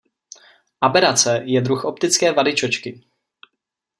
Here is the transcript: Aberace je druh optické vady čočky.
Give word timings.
Aberace 0.81 1.41
je 1.45 1.61
druh 1.61 1.85
optické 1.85 2.31
vady 2.31 2.55
čočky. 2.55 3.03